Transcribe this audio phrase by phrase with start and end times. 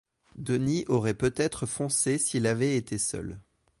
[0.35, 3.39] Denis aurait peut-être foncé s’il avait été seul.